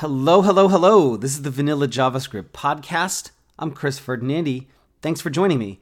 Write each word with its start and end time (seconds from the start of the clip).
Hello, 0.00 0.42
hello, 0.42 0.68
hello. 0.68 1.16
This 1.16 1.32
is 1.32 1.42
the 1.42 1.50
Vanilla 1.50 1.88
JavaScript 1.88 2.50
podcast. 2.50 3.32
I'm 3.58 3.72
Chris 3.72 3.98
Ferdinandi. 3.98 4.66
Thanks 5.02 5.20
for 5.20 5.28
joining 5.28 5.58
me. 5.58 5.80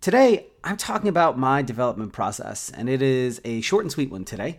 Today, 0.00 0.48
I'm 0.64 0.76
talking 0.76 1.06
about 1.06 1.38
my 1.38 1.62
development 1.62 2.12
process, 2.12 2.72
and 2.74 2.88
it 2.88 3.00
is 3.00 3.40
a 3.44 3.60
short 3.60 3.84
and 3.84 3.92
sweet 3.92 4.10
one 4.10 4.24
today. 4.24 4.58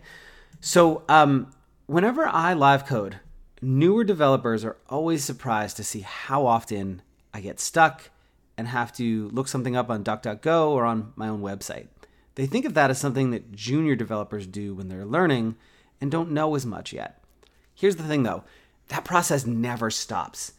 So, 0.62 1.02
um, 1.10 1.50
whenever 1.84 2.26
I 2.26 2.54
live 2.54 2.86
code, 2.86 3.20
newer 3.60 4.04
developers 4.04 4.64
are 4.64 4.78
always 4.88 5.22
surprised 5.22 5.76
to 5.76 5.84
see 5.84 6.00
how 6.00 6.46
often 6.46 7.02
I 7.34 7.42
get 7.42 7.60
stuck 7.60 8.08
and 8.56 8.68
have 8.68 8.90
to 8.94 9.28
look 9.34 9.48
something 9.48 9.76
up 9.76 9.90
on 9.90 10.02
DuckDuckGo 10.02 10.70
or 10.70 10.86
on 10.86 11.12
my 11.14 11.28
own 11.28 11.42
website. 11.42 11.88
They 12.36 12.46
think 12.46 12.64
of 12.64 12.72
that 12.72 12.88
as 12.88 13.00
something 13.00 13.32
that 13.32 13.52
junior 13.52 13.96
developers 13.96 14.46
do 14.46 14.74
when 14.74 14.88
they're 14.88 15.04
learning 15.04 15.56
and 16.00 16.10
don't 16.10 16.30
know 16.30 16.54
as 16.54 16.64
much 16.64 16.94
yet. 16.94 17.22
Here's 17.74 17.96
the 17.96 18.04
thing 18.04 18.22
though 18.22 18.44
that 18.88 19.04
process 19.04 19.46
never 19.46 19.90
stops. 19.90 20.52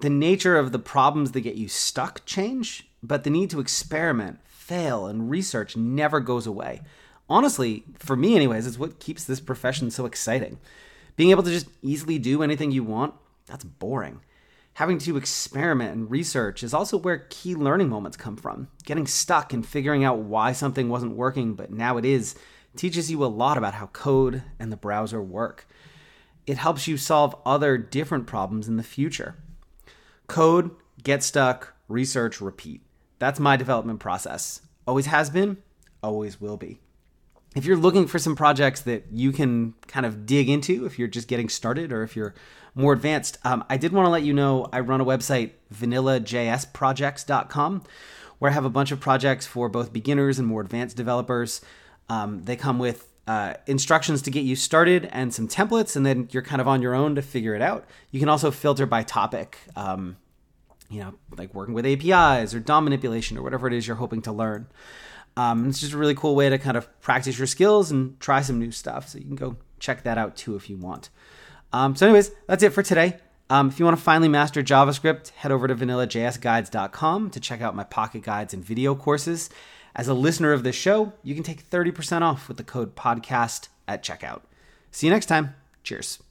The 0.00 0.10
nature 0.10 0.56
of 0.56 0.72
the 0.72 0.78
problems 0.78 1.32
that 1.32 1.40
get 1.40 1.56
you 1.56 1.68
stuck 1.68 2.24
change, 2.24 2.88
but 3.02 3.24
the 3.24 3.30
need 3.30 3.50
to 3.50 3.60
experiment, 3.60 4.40
fail, 4.46 5.06
and 5.06 5.30
research 5.30 5.76
never 5.76 6.20
goes 6.20 6.46
away. 6.46 6.82
Honestly, 7.28 7.84
for 7.98 8.16
me, 8.16 8.36
anyways, 8.36 8.66
it's 8.66 8.78
what 8.78 9.00
keeps 9.00 9.24
this 9.24 9.40
profession 9.40 9.90
so 9.90 10.06
exciting. 10.06 10.58
Being 11.16 11.30
able 11.30 11.42
to 11.42 11.50
just 11.50 11.68
easily 11.82 12.18
do 12.18 12.42
anything 12.42 12.70
you 12.70 12.84
want, 12.84 13.14
that's 13.46 13.64
boring. 13.64 14.20
Having 14.74 14.98
to 15.00 15.16
experiment 15.16 15.92
and 15.92 16.10
research 16.10 16.62
is 16.62 16.72
also 16.72 16.96
where 16.96 17.26
key 17.30 17.56
learning 17.56 17.88
moments 17.88 18.16
come 18.16 18.36
from. 18.36 18.68
Getting 18.84 19.06
stuck 19.08 19.52
and 19.52 19.66
figuring 19.66 20.04
out 20.04 20.18
why 20.18 20.52
something 20.52 20.88
wasn't 20.88 21.16
working, 21.16 21.54
but 21.54 21.72
now 21.72 21.96
it 21.96 22.04
is, 22.04 22.36
teaches 22.76 23.10
you 23.10 23.24
a 23.24 23.26
lot 23.26 23.58
about 23.58 23.74
how 23.74 23.86
code 23.88 24.42
and 24.60 24.70
the 24.70 24.76
browser 24.76 25.20
work 25.20 25.66
it 26.48 26.56
helps 26.56 26.88
you 26.88 26.96
solve 26.96 27.36
other 27.44 27.76
different 27.76 28.26
problems 28.26 28.66
in 28.66 28.78
the 28.78 28.82
future. 28.82 29.36
Code, 30.26 30.70
get 31.04 31.22
stuck, 31.22 31.74
research, 31.88 32.40
repeat. 32.40 32.80
That's 33.18 33.38
my 33.38 33.56
development 33.56 34.00
process. 34.00 34.62
Always 34.86 35.04
has 35.06 35.28
been, 35.28 35.58
always 36.02 36.40
will 36.40 36.56
be. 36.56 36.80
If 37.54 37.66
you're 37.66 37.76
looking 37.76 38.06
for 38.06 38.18
some 38.18 38.34
projects 38.34 38.80
that 38.82 39.04
you 39.12 39.30
can 39.30 39.74
kind 39.88 40.06
of 40.06 40.24
dig 40.24 40.48
into, 40.48 40.86
if 40.86 40.98
you're 40.98 41.06
just 41.06 41.28
getting 41.28 41.50
started 41.50 41.92
or 41.92 42.02
if 42.02 42.16
you're 42.16 42.34
more 42.74 42.94
advanced, 42.94 43.36
um, 43.44 43.62
I 43.68 43.76
did 43.76 43.92
want 43.92 44.06
to 44.06 44.10
let 44.10 44.22
you 44.22 44.32
know 44.32 44.68
I 44.72 44.80
run 44.80 45.02
a 45.02 45.04
website, 45.04 45.50
vanillajsprojects.com, 45.74 47.82
where 48.38 48.50
I 48.50 48.54
have 48.54 48.64
a 48.64 48.70
bunch 48.70 48.90
of 48.90 49.00
projects 49.00 49.46
for 49.46 49.68
both 49.68 49.92
beginners 49.92 50.38
and 50.38 50.48
more 50.48 50.62
advanced 50.62 50.96
developers. 50.96 51.60
Um, 52.08 52.44
they 52.44 52.56
come 52.56 52.78
with 52.78 53.07
uh, 53.28 53.52
instructions 53.66 54.22
to 54.22 54.30
get 54.30 54.42
you 54.44 54.56
started 54.56 55.06
and 55.12 55.34
some 55.34 55.46
templates, 55.46 55.94
and 55.94 56.06
then 56.06 56.28
you're 56.32 56.42
kind 56.42 56.62
of 56.62 56.66
on 56.66 56.80
your 56.80 56.94
own 56.94 57.14
to 57.14 57.20
figure 57.20 57.54
it 57.54 57.60
out. 57.60 57.84
You 58.10 58.20
can 58.20 58.30
also 58.30 58.50
filter 58.50 58.86
by 58.86 59.02
topic, 59.02 59.58
um, 59.76 60.16
you 60.88 61.00
know, 61.00 61.12
like 61.36 61.52
working 61.52 61.74
with 61.74 61.84
APIs 61.84 62.54
or 62.54 62.60
DOM 62.60 62.84
manipulation 62.84 63.36
or 63.36 63.42
whatever 63.42 63.66
it 63.66 63.74
is 63.74 63.86
you're 63.86 63.96
hoping 63.96 64.22
to 64.22 64.32
learn. 64.32 64.66
Um, 65.36 65.68
it's 65.68 65.78
just 65.78 65.92
a 65.92 65.98
really 65.98 66.14
cool 66.14 66.34
way 66.34 66.48
to 66.48 66.56
kind 66.56 66.78
of 66.78 66.88
practice 67.02 67.36
your 67.36 67.46
skills 67.46 67.90
and 67.90 68.18
try 68.18 68.40
some 68.40 68.58
new 68.58 68.72
stuff. 68.72 69.10
So 69.10 69.18
you 69.18 69.24
can 69.26 69.36
go 69.36 69.56
check 69.78 70.04
that 70.04 70.16
out 70.16 70.34
too 70.34 70.56
if 70.56 70.70
you 70.70 70.78
want. 70.78 71.10
Um, 71.70 71.96
so, 71.96 72.06
anyways, 72.06 72.30
that's 72.46 72.62
it 72.62 72.72
for 72.72 72.82
today. 72.82 73.18
Um, 73.50 73.68
if 73.68 73.78
you 73.78 73.84
want 73.84 73.96
to 73.96 74.02
finally 74.02 74.28
master 74.28 74.62
JavaScript, 74.62 75.30
head 75.30 75.50
over 75.50 75.66
to 75.66 75.74
vanillajsguides.com 75.74 77.30
to 77.30 77.40
check 77.40 77.60
out 77.62 77.74
my 77.74 77.84
pocket 77.84 78.22
guides 78.22 78.52
and 78.52 78.64
video 78.64 78.94
courses. 78.94 79.48
As 79.96 80.06
a 80.06 80.14
listener 80.14 80.52
of 80.52 80.62
this 80.62 80.76
show, 80.76 81.12
you 81.22 81.34
can 81.34 81.42
take 81.42 81.68
30% 81.68 82.22
off 82.22 82.46
with 82.46 82.56
the 82.56 82.64
code 82.64 82.94
podcast 82.94 83.68
at 83.86 84.04
checkout. 84.04 84.42
See 84.90 85.06
you 85.06 85.12
next 85.12 85.26
time. 85.26 85.54
Cheers. 85.82 86.22